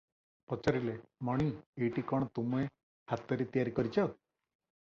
[0.51, 0.95] ପଚାରିଲେ
[1.29, 1.49] "ମଣି!
[1.83, 2.65] ଏଇଟି କଣ ତୁମେ
[3.15, 4.09] ହାତରେ ତିଆରି କରିଚ?"